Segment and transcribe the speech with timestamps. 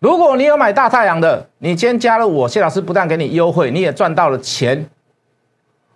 [0.00, 4.88] 如果你有买大太阳的，你今天加入我，谢老师不但给你优惠，你也赚到了钱。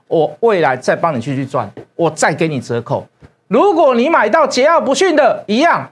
[0.08, 3.07] 我未来再帮你继续赚，我再给你折扣。
[3.49, 5.91] 如果你买到桀骜不驯的一样，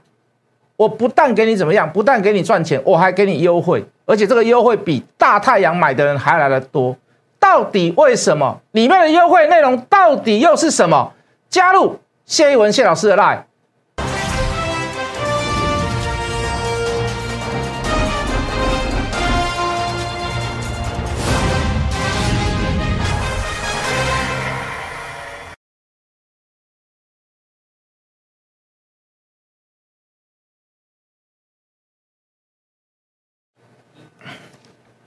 [0.76, 6.94] 我不但给你怎么样，不但给你赚钱，我还给你优惠，而且这个优惠比大太阳买的人还来的多。
[7.40, 8.60] 到底为什么？
[8.72, 11.10] 里面的优惠内容到底又是什么？
[11.48, 13.40] 加入谢一文谢老师的 line。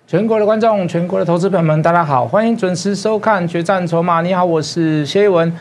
[0.08, 4.20] 全国的观众，全国的投资朋友们，大家好，欢迎准时收看《决战筹码》。
[4.24, 5.52] 你好，我是谢一文。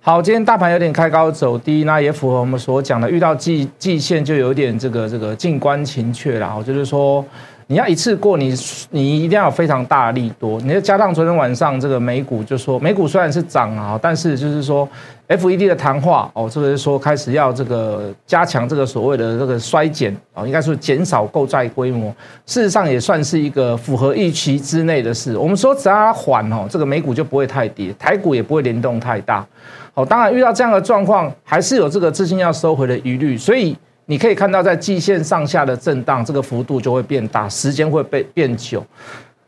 [0.00, 6.62] 好，今天大盘有点开高走低，那也符合我们所讲的，遇到季季线就有点这个这个静观情却了。
[6.62, 7.24] 就是说。
[7.70, 8.54] 你要一次过，你
[8.90, 10.58] 你一定要有非常大的利多。
[10.62, 14.88] 你要加上昨天晚上这个美股，就说美股虽然是涨啊，但是就是说
[15.26, 22.10] ，F E D 的谈话哦，这个是说开始要这个加强这个所谓的这个衰减啊，应该是减少购债规模。
[22.46, 25.36] 事实上也算是一个符合预期之内的事。
[25.36, 29.46] 我们说只要它缓哦，这个美股就不会太跌，台股也不会联动太大。
[29.92, 33.76] 好，当然遇到这样的状况，还是有这个资金要收回的疑虑，所以。
[34.10, 38.82] 你可以看到，在季线上下的震荡，这个幅度就会变大，时间会被变久。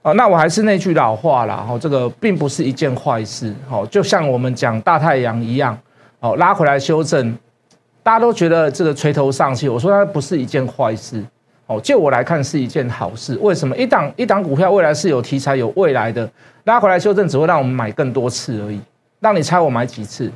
[0.03, 3.55] 哦，那我还是那句老话啦，哈，这个并不是一件坏事。
[3.71, 5.79] 哦，就像我们讲大太阳一样，
[6.21, 7.35] 哦，拉回来修正，
[8.03, 9.67] 大家都觉得这个垂头丧气。
[9.67, 11.25] 我说它不是一件坏事。
[11.65, 13.39] 哦，就我来看是一件好事。
[13.41, 13.75] 为什么？
[13.79, 16.31] 一档一档股票未来是有题材、有未来的，
[16.65, 18.79] 拉回来修正只会让我们买更多次而已。
[19.21, 20.31] 让你猜我买几次？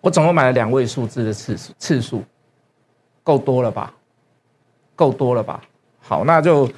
[0.00, 2.24] 我总共买了两位数字的次数次数。
[3.22, 3.92] 够多了吧？
[4.94, 5.60] 够多了吧？
[6.00, 6.68] 好，那就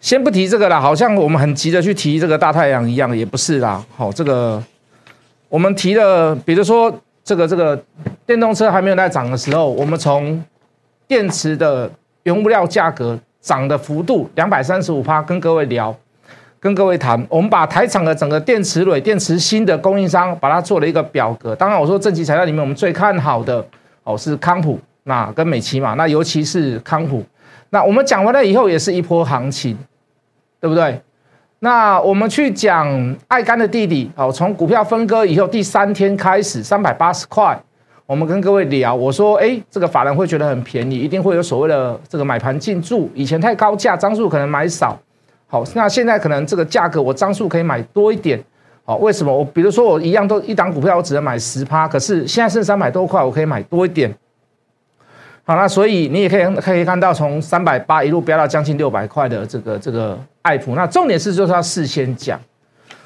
[0.00, 0.80] 先不提这个了。
[0.80, 3.84] 好像我们很急着去提这个大太阳一样，也不是啦。
[3.96, 4.62] 好，这个
[5.48, 6.92] 我们提的，比如说
[7.22, 7.80] 这个这个
[8.26, 10.42] 电动车还没有在涨的时候，我们从
[11.06, 11.90] 电池的
[12.24, 15.94] 原物料价格涨的幅度两百三十五趴，跟各位聊，
[16.58, 17.24] 跟各位谈。
[17.28, 21.54] 我们把台厂的整个电池铝、电池芯的供应商，把它做了一个表格。
[21.54, 23.64] 当然，我说正极材料里面，我们最看好的
[24.02, 24.78] 哦是康普。
[25.04, 27.22] 那跟美琪嘛，那尤其是康普，
[27.70, 29.76] 那我们讲完了以后也是一波行情，
[30.60, 31.00] 对不对？
[31.60, 37.58] 那我们去讲爱干的弟弟，哦，从股票分割以后第三天开始三百八十块，
[38.06, 44.98] 我们跟各位聊，我说，哎，这个法人会觉得很便宜，一定会有所谓的这个买盘进驻，以前太高价，张数可能买少，
[45.46, 48.42] 好，那现在可能这个价格我张数可以买多一点，
[48.84, 49.34] 好，为什么？
[49.34, 54.14] 我比如说我一样都一档股票我只能买十趴，可是现在剩三百多块，我可以买多一点。
[55.46, 62.40] 好，那所以你也可以可以看到，从三百八一路飙到将近六百块的这个这个爱普，那重点是就是要事先讲，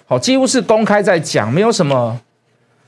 [0.06, 2.16] 好，几乎是公开在讲，没有什么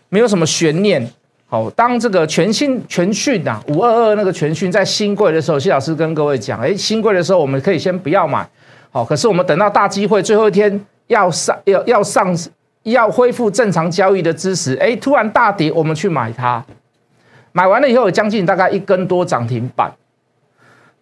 [0.09, 1.05] 没有什么悬念。
[1.49, 8.49] 好，当这个全新全讯呐，五二二那个全讯在新贵的时候，谢老师跟各位讲，哎，新贵的时候我们可以先不要买，
[8.93, 12.33] 好，可是我们等到大机会最后一天要上要要上
[12.85, 16.65] 要恢复正常交易的知识，哎，突然大跌，我们去买它。
[17.53, 19.93] 买完了以后有将近大概一根多涨停板，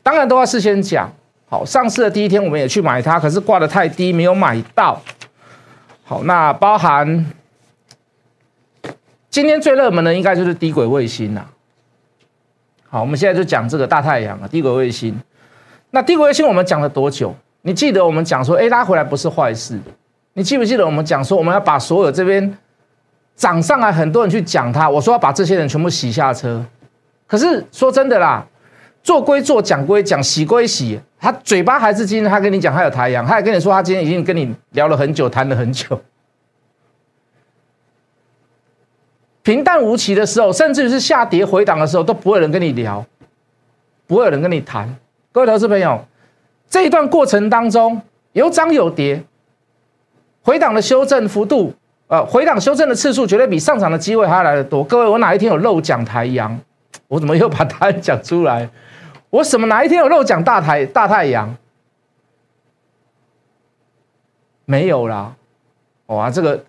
[0.03, 1.13] 当然都要事先讲
[1.47, 1.65] 好。
[1.65, 5.01] 上市的第一天我们也去买它，可是挂的太低，没有买到。
[6.05, 7.27] 好，那包含
[9.29, 11.47] 今天最热门的应该就是低轨卫星啦。
[12.89, 15.15] 好，我们现在就讲这个大太阳啊，低轨卫星。
[15.91, 17.35] 那低轨卫星我们讲了多久？
[17.63, 19.79] 你记得我们讲说，哎，拉回来不是坏事。
[20.33, 22.57] 你记不记得我们讲说，我们要把所有这边。
[23.39, 26.63] 涨上来，很多人去讲他，我说要把这些人全部洗下车。
[27.25, 28.45] 可是说真的啦，
[29.01, 36.03] 做归做，讲归讲，洗归洗，他嘴巴还是今天他跟你讲他有太阳，他也跟你说他今天已经跟你聊了很久，谈了很久。
[39.45, 43.07] 平淡无奇的时候，甚至于是下跌回档的时候，都不会有人跟你聊，
[44.09, 44.93] 不会有人跟你谈。
[45.31, 46.05] 各位投资朋友，
[46.69, 48.03] 这一段过程当中
[48.33, 49.23] 有涨有跌，
[50.43, 51.73] 回档的修正幅度。
[52.09, 54.83] 呃，回档修正的次数绝对比上涨的机会还要来得多。
[54.83, 56.59] 各位，我哪一天有漏讲台阳？
[57.07, 58.69] 我怎么又把答案讲出来？
[59.31, 61.55] 我什么哪一天有漏讲大台大太阳？
[64.65, 65.35] 没有啦。
[66.07, 66.65] 哇，这个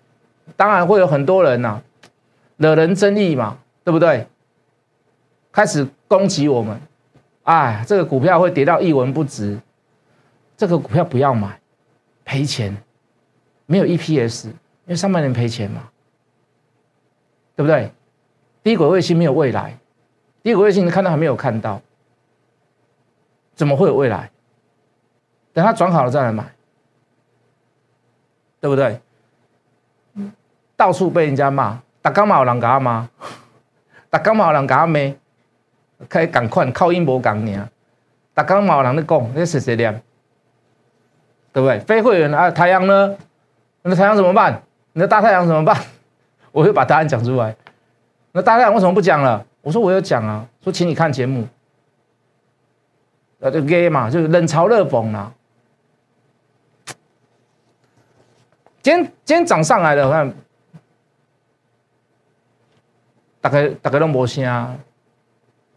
[0.56, 1.80] 当然会有很多人呐，
[2.58, 4.26] 惹人争议嘛，对不对？
[5.52, 6.78] 开始攻击我们，
[7.44, 9.58] 哎，这个股票会跌到一文不值，
[10.58, 11.58] 这个股票不要买，
[12.26, 12.76] 赔钱，
[13.64, 14.50] 没有 EPS。
[14.90, 15.88] 因为上半年赔钱嘛，
[17.54, 17.92] 对不对？
[18.60, 19.78] 低轨卫星没有未来，
[20.42, 21.80] 低轨卫星你看到还没有看到，
[23.54, 24.28] 怎么会有未来？
[25.52, 26.44] 等它转好了再来买，
[28.60, 29.00] 对不对？
[30.76, 33.08] 到处被人家骂，打刚有人他骂，
[34.10, 35.14] 打刚有人他骂，
[36.08, 37.70] 可以赶快靠音波讲你啊
[38.34, 40.02] 打刚有人在讲，那是谁念？
[41.52, 41.78] 对不对？
[41.78, 43.16] 非会员啊，太阳呢？
[43.82, 44.60] 那太阳怎么办？
[44.92, 45.76] 你的大太阳怎么办？
[46.52, 47.54] 我会把答案讲出来。
[48.32, 49.44] 那大太阳为什么不讲了？
[49.62, 51.46] 我说我有讲啊，说请你看节目。
[53.40, 55.32] 呃，就 gay 嘛，就是冷嘲热讽啦。
[58.82, 60.34] 今天今天涨上来了，我看
[63.40, 64.76] 大概大概都没声啊，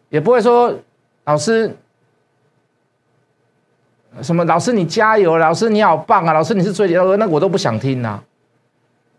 [0.10, 0.74] 也不会说
[1.24, 1.76] 老师
[4.22, 8.22] 什么老师你加油，老师你好棒啊，老师你是最厉害，那我都不想听呐。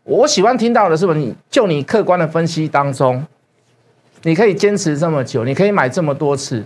[0.04, 1.18] 我喜欢听到的是不是？
[1.18, 3.26] 你就你客观的分析当中，
[4.22, 6.62] 你可以坚持这么久，你可以买这么多次。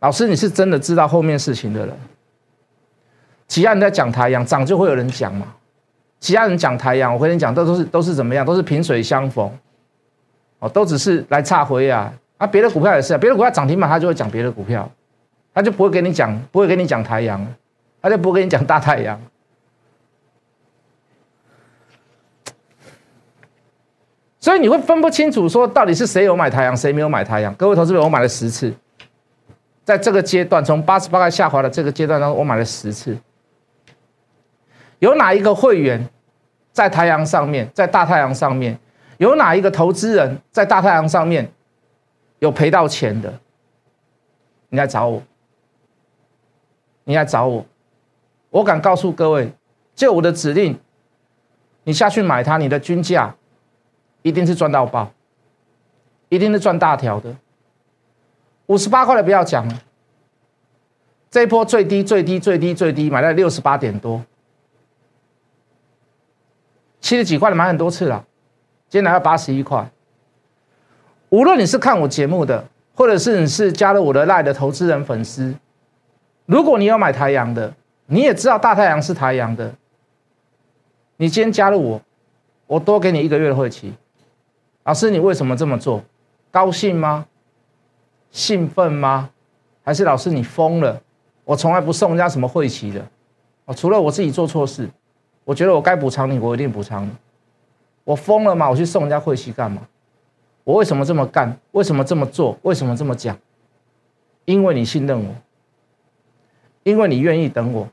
[0.00, 1.94] 老师，你是真的知道后面事情的人。
[3.46, 5.46] 其他人在讲太阳涨，就会有人讲嘛。
[6.18, 8.44] 其他人讲太阳，我跟你讲，都都是都是怎么样？
[8.44, 9.50] 都是萍水相逢，
[10.60, 12.12] 哦，都只是来差回啊。
[12.38, 14.90] 啊，别的股票也是啊，别的股票涨停板，他就会讲别的股票，
[15.52, 17.46] 他就不会跟你讲，不会跟你讲太阳，
[18.00, 19.20] 他就不会跟你讲大太阳。
[24.44, 27.54] 所以你会分不清楚，说到底是谁有买太阳，谁没有买太阳。
[27.54, 28.70] 各位投资者，我买了十次。
[29.86, 33.16] 在这个阶段，从八十八块下滑的这个阶段当中，我买了十次。
[34.98, 36.06] 有哪一个会员
[36.72, 38.78] 在太阳上面，在大太阳上面？
[39.16, 41.50] 有哪一个投资人在大太阳上面
[42.40, 43.32] 有赔到钱的？
[44.68, 45.22] 你来找我，
[47.04, 47.64] 你来找我，
[48.50, 49.50] 我敢告诉各位，
[49.94, 50.78] 就我的指令，
[51.84, 53.34] 你下去买它，你的均价
[54.24, 55.12] 一定是赚到爆，
[56.30, 57.36] 一定是赚大条的。
[58.66, 59.82] 五十八块的不要讲了，
[61.30, 64.24] 这一波最低最低最低最低买在六十八点多，
[67.02, 68.24] 七十几块的买很多次了，
[68.88, 69.86] 今天来到八十一块。
[71.28, 75.54] 无论你是看我节目的，或者是你是加了我的赖的投资人粉丝，
[76.46, 77.74] 如果你要买太阳的，
[78.06, 79.74] 你也知道大太阳是太阳的，
[81.18, 82.00] 你今天加入我，
[82.66, 83.92] 我多给你一个月的会期。
[84.84, 86.02] 老师，你为什么这么做？
[86.50, 87.26] 高兴吗？
[88.30, 89.30] 兴奋吗？
[89.82, 91.00] 还是老师你疯了？
[91.44, 93.06] 我从来不送人家什么晦气的，
[93.64, 94.88] 哦，除了我自己做错事，
[95.44, 97.10] 我觉得我该补偿你，我一定补偿你。
[98.04, 98.68] 我疯了吗？
[98.68, 99.82] 我去送人家晦气干嘛？
[100.64, 101.58] 我为什么这么干？
[101.72, 102.58] 为什么这么做？
[102.62, 103.36] 为什么这么讲？
[104.44, 105.34] 因为你信任我，
[106.82, 107.88] 因为你愿意等我，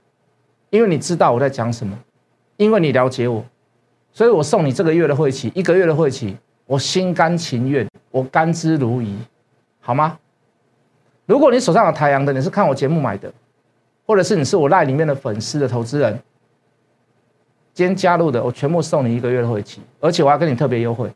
[0.69, 1.97] 因为你知道我在讲什么，
[2.57, 3.45] 因为你了解我，
[4.11, 6.35] 所以我送你这个月的晦气，一个月的晦气，
[6.71, 9.13] 我心甘情愿，我甘之如饴，
[9.81, 10.17] 好吗？
[11.25, 13.29] 如果你手上有太阳的，你是看我节目买的，
[14.07, 16.17] 或者是你是我赖里面的粉丝的投资人，
[17.73, 21.11] 今天加入的，我全部送你一个月的会期，而且我要跟你特别优惠，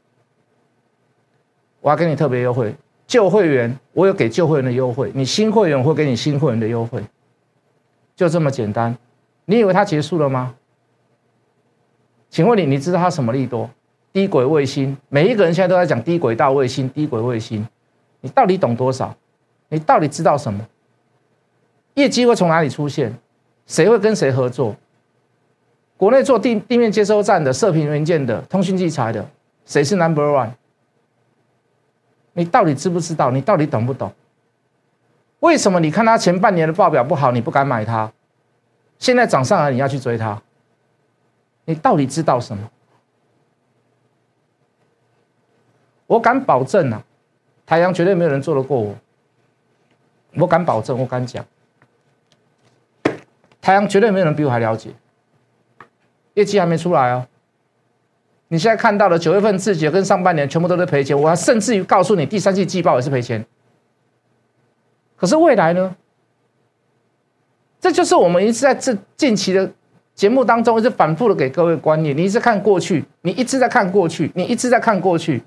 [1.80, 2.76] 我要跟你特别优惠。
[3.08, 7.02] 旧会员我有给旧会员的优惠，你新会员会给你新会员的优惠，
[8.14, 8.94] 就这么简单。
[9.46, 10.54] 你以为它结束了吗？
[12.30, 13.70] 请问你，你知道它什么利多？
[14.16, 17.68] 低轨卫星，每一个人现在都在讲低轨道卫星，低轨卫星，
[18.22, 19.14] 你到底懂多少？
[19.68, 20.66] 你到底知道什么？
[21.96, 23.14] 业绩会从哪里出现？
[23.68, 24.74] 谁会跟谁合作？
[25.98, 29.28] 国内做地地面接收站的、射频元件的、通讯器材的，
[29.66, 30.52] 谁是 Number One？
[32.32, 33.32] 你到底知不知道？
[33.32, 34.14] 你到底懂不懂？
[35.42, 38.10] 为什么你看他前半年的报表不好，你不敢买它？
[38.98, 40.42] 现在涨上来，你要去追它？
[41.66, 42.72] 你到底知道什么？
[46.08, 47.04] 我敢保证啊，
[47.66, 48.96] 太阳绝对没有人做得过我。
[50.36, 51.46] 我敢保证，我敢讲，
[53.62, 54.90] 太阳绝对没有人比我还了解。
[56.34, 57.26] 业绩还没出来哦，
[58.50, 63.46] 你现在看到的九月份自己跟上半年全部都在赔钱，我还甚至于告诉你，第三季季报也是赔钱。
[65.16, 65.96] 可是未来呢？
[67.80, 69.72] 这就是我们一直在这近期的
[70.14, 72.18] 节目当中一直反复的给各位观念。
[72.18, 75.42] 你一直看过去，你一直在看过去，你一直在看过去，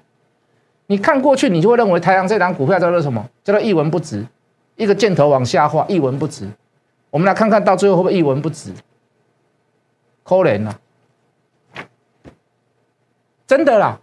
[0.88, 3.24] 你看过去，你就会认为台阳这档股票叫做什么？
[3.44, 4.26] 叫做一文不值。
[4.76, 6.48] 一个箭头往下画，一文不值。
[7.10, 8.72] 我们来看看到最后会不会一文不值？
[10.22, 10.74] 可怜呐，
[13.46, 14.00] 真的啦！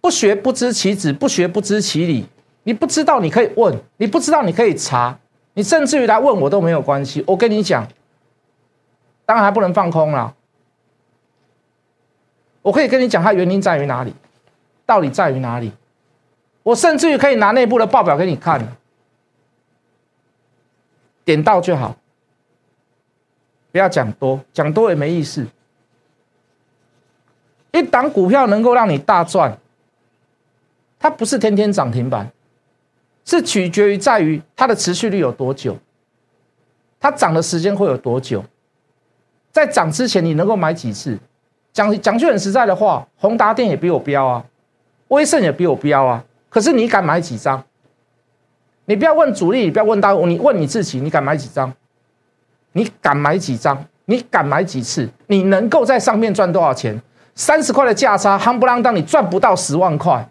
[0.00, 2.26] 不学不知其子，不学不知其理。
[2.64, 5.18] 你不知道你可以问，你不知道你可以查，
[5.54, 7.24] 你甚至于来问我都没有关系。
[7.26, 7.86] 我跟你讲，
[9.24, 10.34] 当然还不能放空了。
[12.62, 14.14] 我可以跟你讲，它原因在于哪里，
[14.92, 15.72] 到底在于哪里？
[16.62, 18.60] 我甚至于可以拿内部的报表给你看。
[21.24, 21.96] 点到就好，
[23.70, 25.46] 不要讲多，讲多也没意思。
[27.70, 29.56] 一档股票能够让你大赚，
[30.98, 32.30] 它不是天天涨停板，
[33.24, 35.78] 是取决于在于它的持续率有多久，
[37.00, 38.44] 它涨的时间会有多久，
[39.50, 41.18] 在涨之前你能够买几次？
[41.72, 44.44] 讲讲句很实在的话，宏达电也比我标啊，
[45.12, 47.62] 威盛也比我标啊，可是你敢买几张？
[48.86, 51.70] 你不要问主力，你不要问大你问你自己，你敢买几张？
[52.72, 53.84] 你敢买几张？
[54.06, 55.08] 你敢买几次？
[55.26, 57.00] 你能够在上面赚多少钱？
[57.34, 60.26] 三十块的价差，夯不啷当，你赚不到十万块。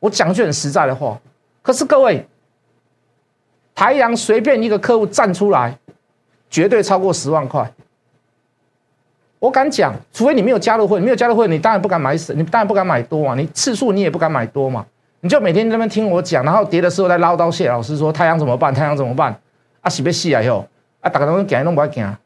[0.00, 1.18] 我讲句很实在的话，
[1.62, 2.26] 可是各位，
[3.74, 5.78] 台阳随便一个客户站出来，
[6.50, 7.72] 绝对超过十万块。
[9.38, 14.84] 我敢讲，除非你没有加入会，没有加入会，你当然不敢买死，你当然不敢买多嘛，你次数你也不敢买多嘛，
[15.20, 18.74] 你就每天在那边听我讲，然后跌的时候再唠叨谢老师说太阳怎么办？
[18.74, 19.40] 太阳怎么办？
[19.80, 20.42] 啊，死别死啊！
[20.42, 20.66] 哟，
[21.00, 22.16] 啊，大家都惊，拢不爱惊。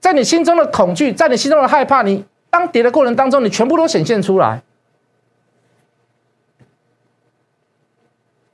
[0.00, 4.62] 在你心中的恐惧，在你心中的害怕，你当跌的过程当中，你全部都显现出来。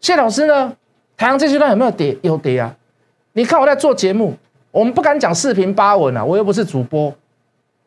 [0.01, 0.77] 谢老师呢？
[1.17, 2.19] 太阳这阶段有没有跌？
[2.23, 2.75] 有跌啊！
[3.35, 4.37] 你看我在做节目，
[4.73, 7.15] 我们不敢讲四平八稳啊，我又不是主播，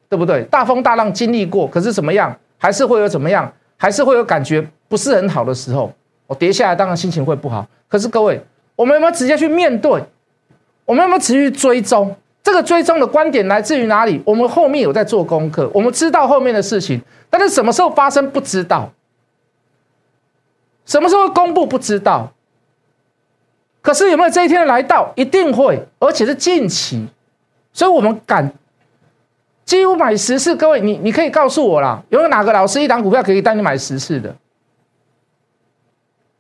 [0.08, 0.44] 对不对？
[0.44, 2.34] 大风大浪经历过，可是怎么样？
[2.58, 3.52] 还是会有怎么样？
[3.76, 5.92] 还是会有感觉不是很好的时候。
[6.28, 7.68] 我跌下来，当然心情会不好。
[7.88, 8.42] 可是各位，
[8.76, 9.92] 我们有没有直接去面对？
[10.86, 12.16] 我们有没有持续追踪？
[12.44, 14.22] 这个追踪的观点来自于哪里？
[14.24, 18.92] 我们后面有在做功课，我们知道后面的事情，但是什么时候发生不知道，
[20.86, 22.32] 什么时候公布不知道。
[23.86, 25.14] 可是有没有这一天来到？
[25.16, 27.08] 一定会，而且是近期，
[27.72, 28.52] 所以我们敢
[29.64, 30.56] 几乎买十次。
[30.56, 34.36] 各位，你你可以告诉我啦，有哪个老师一档股票可以带你买十次的？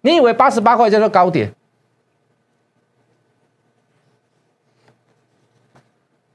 [0.01, 1.53] 你以为八十八块叫做高点？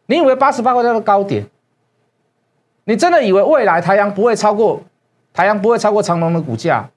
[0.07, 1.45] 你以为八十八块叫做高点？
[2.85, 4.81] 你真的以为未来太阳不会超过
[5.33, 6.89] 太阳不会超过长隆的股价？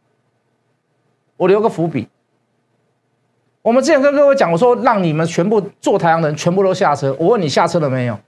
[1.38, 2.08] 我留个伏笔。
[3.64, 7.16] 我们之前跟各位讲，我说让你们全部做太阳的人全部都下车。
[7.18, 8.20] 我问你下车了没有？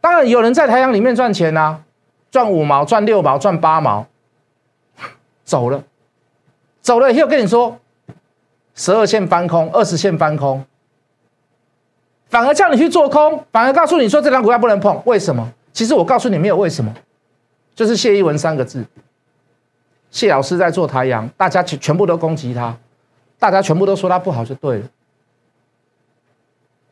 [0.00, 1.78] 当然有人在太阳里面赚钱呐，
[2.30, 4.04] 赚五毛、赚六毛、赚八毛，
[5.44, 5.84] 走了，
[6.80, 7.78] 走了以后跟你说，
[8.74, 10.64] 十二线翻空，二十线翻空，
[12.28, 15.52] 反而叫你去做空，反而告诉你说这张股票不能碰，为什么？
[15.72, 16.92] 其实我告诉你没有为什么，
[17.76, 18.84] 就是谢一文三个字，
[20.10, 22.76] 谢老师在做太阳，大家全全部都攻击他。
[23.38, 24.88] 大家全部都说它不好就对了。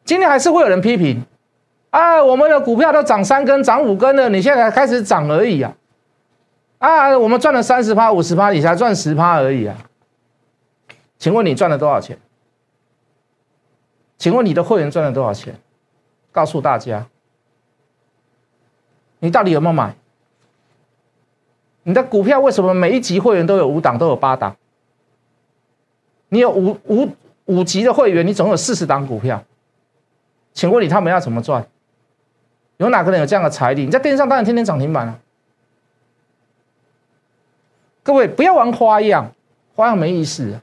[0.05, 1.25] 今天还是会有人批评，
[1.91, 5.75] 啊，我们的股票都涨三根、涨五根了，你现在开始涨而已啊！
[6.79, 9.77] 啊，我们赚了三十趴、五十趴，你才赚十趴而已啊！
[11.19, 12.19] 请问你赚了多少钱？
[14.19, 15.59] 请问你的会员赚了多少钱？
[16.31, 17.07] 告诉大家，
[19.21, 19.95] 你到底有没有买？
[21.85, 24.57] 你的股票为什么每一级会员都有五档，都有八档？
[26.35, 27.09] 你有五五
[27.45, 29.41] 五级的会员，你总有四十档股票，
[30.53, 31.65] 请问你他们要怎么赚？
[32.79, 33.85] 有哪个人有这样的财力？
[33.85, 35.21] 你在电视上当然天天涨停板啊！
[38.03, 39.33] 各位不要玩花样，
[39.77, 40.59] 花样没意思。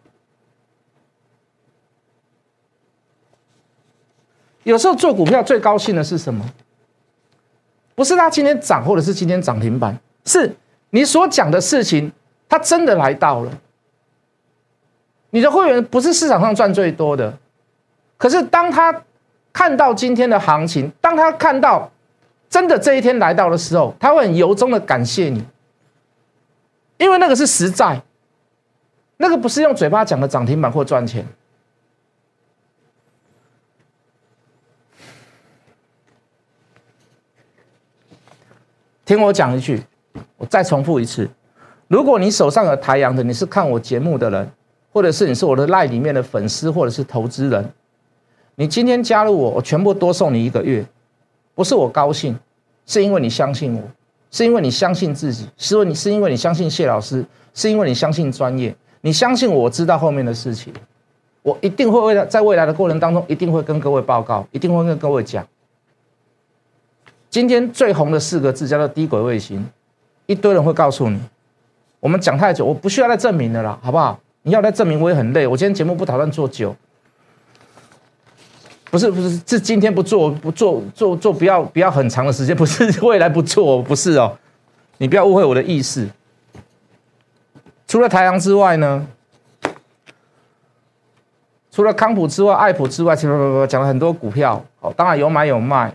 [4.64, 6.46] 有时候做股票最高兴的是什么？
[7.96, 10.54] 不是他今天涨，或者是今天涨停板，是
[10.90, 12.12] 你所讲的事情，
[12.50, 13.58] 它真的来到了。
[15.32, 17.38] 你的会员不是市场上赚最多的，
[18.18, 19.04] 可是当他
[19.52, 21.90] 看到今天的行情，当他看到
[22.50, 25.44] 真的这一天来到的时候，他会很由衷的感谢你，
[26.98, 28.02] 因为那个是实在，
[29.18, 31.26] 那个不是用嘴巴讲的涨停板或赚钱。
[39.06, 39.82] 听我讲一句，
[40.36, 41.30] 我再重复一次，
[41.88, 44.52] 如果你手上有台阳的，你是看我节目的人。
[44.92, 47.72] 或者是你是我的赖里面的粉丝，或者是投资人，
[48.56, 50.86] 你今天加入我，我全部多送你一个月，
[51.56, 52.38] 不是我高兴，
[52.86, 53.82] 是因为你相信我，
[54.30, 60.74] 是因为你相信自己，是因为你是因为你相信谢老师，是因为你相信专业，你相信我知道后面的事情，
[61.42, 65.48] 我一定会为了在未来的过程当中，一定会跟各位报告，一定会跟各位讲。
[67.30, 69.66] 今天最红的四个字叫做低轨卫星，
[70.26, 71.18] 一堆人会告诉你，
[72.02, 74.20] 我们讲太久，我不需要再证明的啦，好不好？
[74.44, 75.46] 你要来证明我也很累。
[75.46, 76.76] 我今天节目不打算做久，
[78.90, 84.38] 不是不是，是今天不做不做做做不要不要很长的时间，不是未来不做，不是哦，
[84.98, 86.10] 你不要误会我的意思。
[87.88, 89.08] 除了太阳之外呢，
[91.70, 95.94] 除了康普之外，爱普之外，不不不，讲了很多股票，哦，当然有买有卖。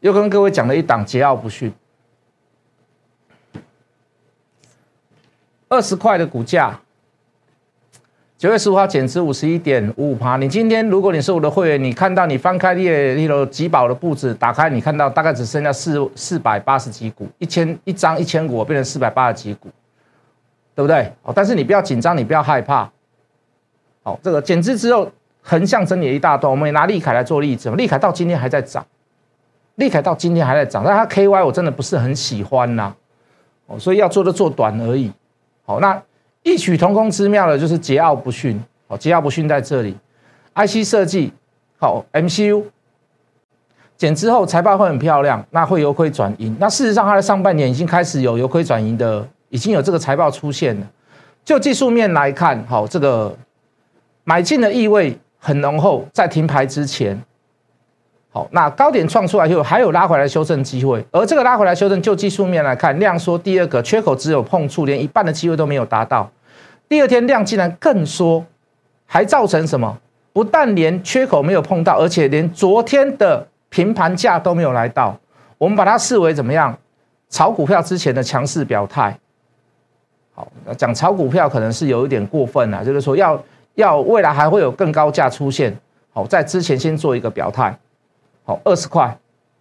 [0.00, 1.70] 又跟各位讲了一档桀骜不驯，
[5.72, 6.76] 二十块的股价，
[8.36, 10.36] 九月十五号减值五十一点五五趴。
[10.36, 19.68] 你今天如果你是我的会员，你看到你翻开列例如集宝的布置，打开你看到大概只剩下四四百八十几股，一千一张一千股变成四百八十几股，
[20.74, 21.12] 对不对？
[21.22, 22.90] 哦，但是你不要紧张，你不要害怕。
[24.02, 25.08] 好，这个减资之后
[25.40, 28.84] 横向整理一大段，我们也拿利凯来做例子，利凯到今天还在涨。
[29.76, 32.92] 利凯到今天还在涨，但它 KY 我真的不是很喜欢呐，
[33.66, 35.12] 哦，所以要做的做短而已。
[35.70, 36.02] 好，那
[36.42, 39.96] 异曲同工之妙的就是桀骜不驯，哦，桀骜不驯在这里。
[40.56, 41.32] IC 设计
[41.78, 42.64] 好，MCU
[43.96, 46.56] 减之后财报会很漂亮，那会由亏转盈。
[46.58, 50.86] 那事实上它的上半年已经开始有由亏转盈的，已经有这个财报出现了。
[51.44, 53.32] 就技术面来看，好，这个
[54.24, 57.16] 买进的意味很浓厚，在停牌之前。
[58.32, 66.30] 好，那高点创出来以后，还有拉回来修正机会，而这个拉回来修正，就技术面来看，量缩，第二个缺口只有碰触，连一半的机会都没有达到。
[66.88, 68.44] 第二天量竟然更缩，
[69.04, 69.98] 还造成什么？
[70.32, 75.18] 不但连缺口没有碰到，而且连昨天的平盘价都没有来到。
[75.58, 76.78] 我们把它视为怎么样？
[77.28, 79.18] 炒股票之前的强势表态。
[80.32, 80.46] 好，
[80.76, 83.42] 讲炒股票可能是有一点过分了，就是说要
[83.74, 85.76] 要未来还会有更高价出现。
[86.12, 87.76] 好，在之前先做一个表态。
[88.50, 89.16] 好，二十块，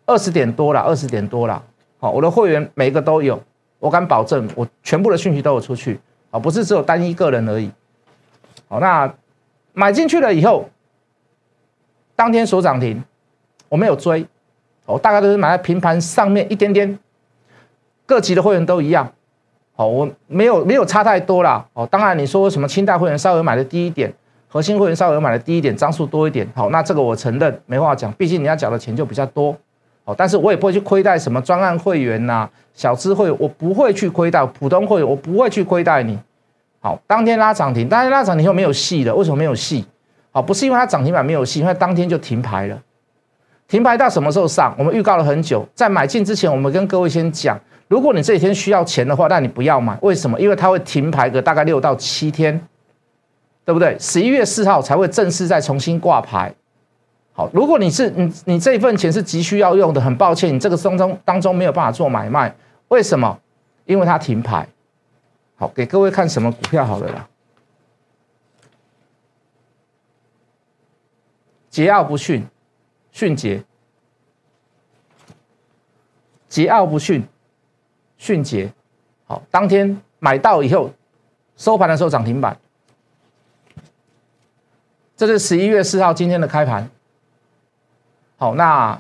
[0.08, 1.62] 二十点多了，二十点多了。
[2.00, 3.40] 好，我的会员每一个都有，
[3.78, 6.00] 我敢保证，我全部的讯息都有出去。
[6.32, 7.70] 好，不是只有单一个人而已。
[8.68, 9.14] 好，那
[9.74, 10.68] 买进去了以后，
[12.16, 13.04] 当天所涨停，
[13.68, 14.26] 我没有追。
[14.88, 16.98] 我大概都是买在平盘上面一点点。
[18.08, 19.14] 各级的会员都一样。
[19.76, 21.64] 好，我没有没有差太多啦。
[21.74, 24.12] 哦，当然你说什么清代会员稍微买的低一点。
[24.52, 29.56] 核心会员稍微买的低一点，张数多一点，好，那这个我承认没话讲，毕竟你要缴的钱就比较多，
[30.04, 36.18] 好，但是我也不会去亏待什么专案会员呐、小资会，我不会去亏待普通会员，我不会去亏待你，
[36.80, 39.86] 好，当天拉涨停，当天拉涨停后没有戏的，为什么没有戏？
[40.32, 42.82] 好，不是因为它涨停板没有戏，因为当天就停牌了，
[43.68, 44.74] 停牌到什么时候上？
[44.80, 47.56] 我们预告了很久，在买进之前，我们跟各位先讲，
[47.88, 50.40] 如果你这几天需要钱的话，那你不要买，为什么？
[50.40, 52.60] 因为它会停牌个大概六到七天。
[53.70, 53.96] 对不对？
[54.00, 56.52] 十一月四号才会正式再重新挂牌。
[57.34, 62.56] 好，如果你是你你这一份钱是急需要用的，很抱歉，你这个当中当中没有办法做买卖。
[62.88, 63.40] 为什么？
[63.86, 64.68] 因为它停牌。
[65.56, 67.28] 好，给各位看什么股票好了啦。
[71.72, 72.44] 桀骜不驯，
[73.12, 73.64] 迅捷。
[76.50, 77.24] 桀骜不驯，
[78.18, 78.74] 迅捷。
[79.28, 80.90] 好，当天买到以后，
[81.56, 82.58] 收盘的时候涨停板。
[85.20, 86.90] 这是十一月四号今天的开盘。
[88.38, 88.98] 好，那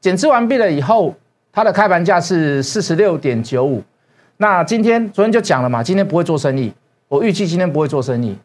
[0.00, 1.14] 减资完毕了以后，
[1.52, 3.80] 它的开盘价是四十六点九五。
[4.38, 6.72] 那今天昨天就讲了嘛，今天不会做生意，
[7.06, 8.36] 我预计今天不会做生意。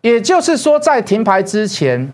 [0.00, 2.12] 也就是说，在停牌之前，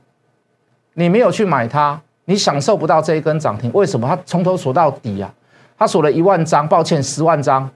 [0.93, 3.73] 你没有去买它，你享受不到这一根涨停。
[3.73, 4.07] 为什么？
[4.07, 5.35] 它从头锁到底啊！
[5.79, 7.71] 它锁了一万张，抱歉，十万张。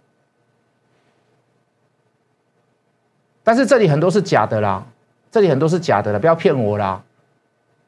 [3.42, 4.84] 但是这里很多是假的啦。
[5.30, 7.00] 这里很多是假的了，不要骗我啦！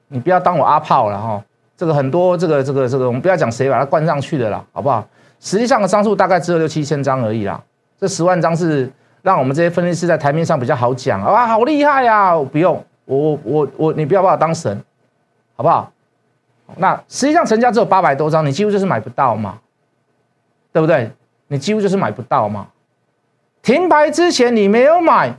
[0.08, 1.42] 你不要当我阿炮了哈。
[1.76, 5.06] 这个很多，这个这个这个，我们不要讲谁把它灌上去的啦，好不好？
[5.40, 7.58] 实际上的张数大概只有六七千张而已啦。
[7.98, 8.90] 这十万张是
[9.22, 12.36] 让我们这些分析师在台面上比较好讲啊，好厉害呀！
[12.36, 14.82] 不用，我我我我，你不要把我当神，
[15.56, 15.90] 好不好？
[16.76, 19.58] 那实际上成交只有八百多张，你几乎就是买不到嘛，
[20.72, 21.10] 对不对？
[21.48, 22.66] 你几乎就是买不到嘛。
[23.62, 25.34] 停牌之前你没有买，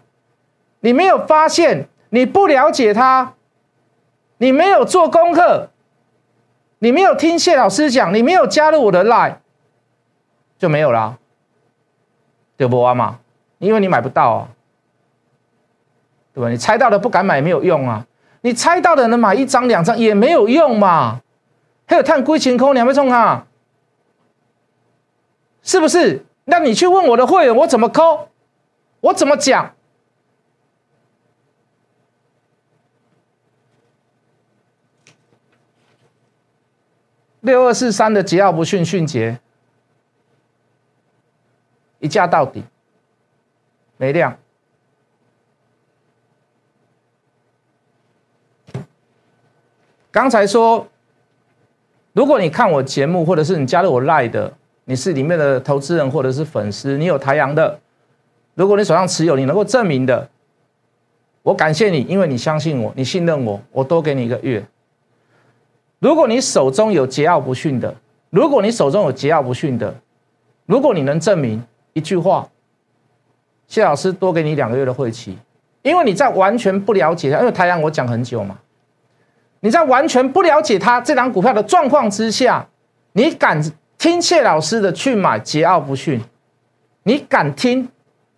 [0.79, 1.87] 你没有发现。
[2.13, 3.33] 你不了解他，
[4.37, 5.69] 你没有做功课，
[6.79, 9.35] 你没有听谢老师讲，你没有加入我的 line，
[10.57, 11.17] 就没有了，
[12.57, 13.19] 对不啊嘛？
[13.59, 14.47] 因为你买不到啊，
[16.33, 16.49] 对吧？
[16.49, 18.05] 你猜到的不敢买没有用啊，
[18.41, 21.21] 你猜到的能买一张两张也没有用嘛。
[21.87, 23.45] 还有探龟晴空，你还没冲啊？
[25.63, 26.25] 是不是？
[26.43, 28.27] 那你去问我的会员，我怎么抠？
[28.99, 29.73] 我怎么讲？
[37.41, 39.39] 六二四三的桀骜不驯，迅捷
[41.99, 42.63] 一价到底，
[43.97, 44.37] 没量。
[50.11, 50.87] 刚才说，
[52.13, 54.53] 如果你看我节目，或者是你加入我 Line 的，
[54.85, 57.79] 你是里面的投资人或者是粉丝，你有台阳的，
[58.53, 60.29] 如果你手上持有，你能够证明的，
[61.43, 64.63] 我感谢你，因为你相信我，你信任我，我多给你一个月。
[66.01, 67.95] 如果你手中有桀骜不驯的，
[68.31, 69.95] 如果你手中有桀骜不驯的，
[70.65, 72.49] 如果你能证明一句话，
[73.67, 75.37] 谢老师多给你两个月的会期，
[75.83, 78.57] 因为你在完全不了解他，因为太阳我讲很久嘛，
[79.59, 82.67] 你在完全不了解他这张股票的状况之下，
[83.11, 83.61] 你敢
[83.99, 86.19] 听谢老师的去买桀骜不驯，
[87.03, 87.87] 你敢听？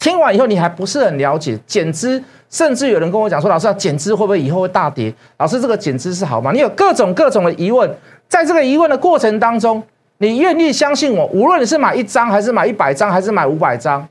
[0.04, 6.52] 听完以后，你还不是很了解减资，甚至有人跟我讲说：“老师，减资会不会以后会大跌？”老师，这个减资是好吗？
[6.52, 7.90] 你有各种各种的疑问，
[8.28, 9.82] 在这个疑问的过程当中，
[10.18, 11.26] 你愿意相信我？
[11.28, 14.06] 无论你是买一张，还是买一百张，还是买五百张，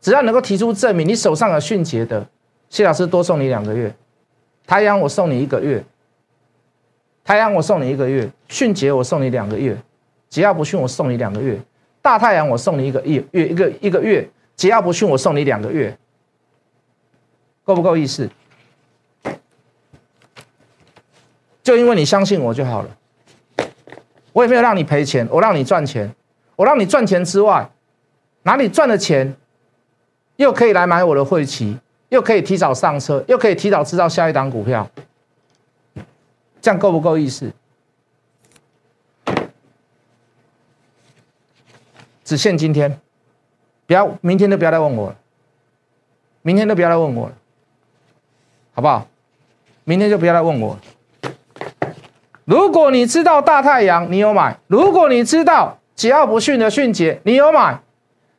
[0.00, 2.26] 只要能够提出证明，你手上有迅捷的，
[2.70, 3.90] 谢老师多送你两个月；
[4.66, 5.78] 太阳我送你一个月；
[7.22, 9.74] 太阳我送你一个月；迅捷我送你两个月；
[10.30, 11.58] 只要不迅我送你两个月；
[12.00, 14.26] 大太阳我送你一个月月一个一个月。
[14.56, 15.96] 桀骜不驯，我送你两个月，
[17.64, 18.30] 够不够意思？
[21.62, 22.96] 就因为你相信我就好了，
[24.32, 26.14] 我也没有让你赔钱，我让你赚钱，
[26.56, 27.70] 我让你赚钱之外，
[28.42, 29.34] 哪里赚的钱，
[30.36, 31.78] 又可以来买我的会期，
[32.10, 34.88] 又可以提早上车，又可以提早知道下一档股票，
[36.60, 37.50] 这样够不够意思？
[42.22, 43.00] 只限今天。
[43.86, 45.16] 不要，明天都不要再问我了。
[46.40, 47.34] 明天都不要再问我了，
[48.74, 49.06] 好不好？
[49.84, 50.78] 明天就不要再问我。
[52.44, 57.80] 如果你知道大太阳，你有买；如果你知道桀骜不驯的迅捷，你有买。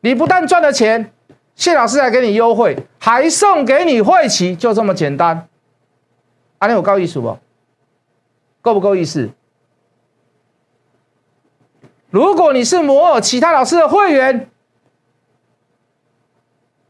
[0.02, 1.12] 你不但赚了钱，
[1.56, 5.48] 谢老师还给你优惠，还送给你会期，就这么简单。
[6.60, 7.38] 阿你有高意思不？
[8.62, 9.30] 够不够意思？
[12.10, 14.50] 如果你是摩尔其他老师的会员。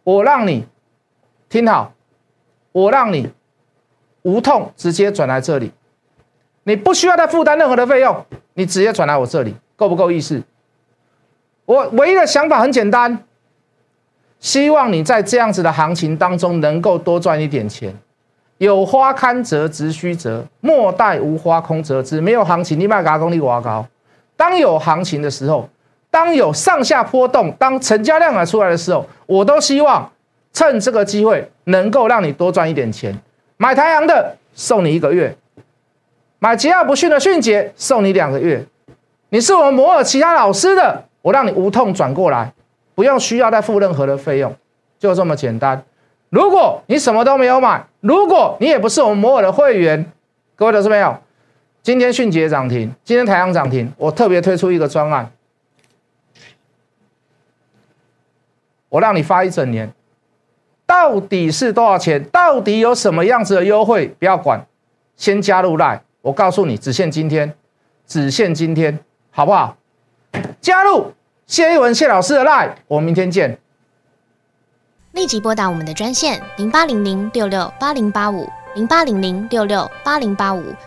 [0.06, 0.64] 我让你
[1.50, 1.92] 听好，
[2.72, 3.28] 我让你
[4.22, 5.72] 无痛直接转来这里，
[6.64, 10.44] 你不需要再负担任何的费用，你直接转来我这里，够不够意思？
[11.66, 13.24] 我唯一的想法很简单，
[14.40, 17.98] 希望你在这样子的行情当中能够多赚一点钱。
[18.60, 22.22] 有花堪折直须折，莫待无花空折枝。
[22.22, 23.84] 没有行情，你卖嘎功力挖高。
[24.38, 25.68] 当有行情的时候。
[26.16, 30.10] 当有上下波动，当成交量啊出来的时候，我都希望
[30.54, 33.14] 趁这个机会能够让你多赚一点钱。
[33.58, 35.36] 买台阳的送你一个月，
[36.40, 38.66] 买桀骜不驯的迅捷送你两个月。
[39.28, 42.54] 你是我们摩尔其他老师的，我让你无痛转过来，
[42.96, 44.56] 不用需要再付任何的费用，
[44.98, 45.84] 就这么简单。
[46.30, 50.10] 如果你什么都没有买，如果你也不是我们摩尔的会员，
[50.56, 51.18] 各位老师朋友？
[51.84, 55.30] 今天迅捷涨停，今天台阳涨停，我特别推出一个专案。
[58.96, 59.92] 我让你发一整年，
[60.86, 62.24] 到底是多少钱？
[62.32, 64.08] 到底有什么样子的优惠？
[64.18, 64.66] 不要管，
[65.18, 66.02] 先加入来。
[66.22, 67.54] 我告诉你，只限今天，
[68.08, 68.98] 只限今天，
[69.32, 69.76] 好不好？
[70.62, 71.12] 加入
[71.46, 73.58] 谢一文谢老师的 line，我们明天见。
[75.12, 78.48] 立即拨打我们的专线零八零零六六八零八五。
[78.76, 80.62] 零八零零六六八零八五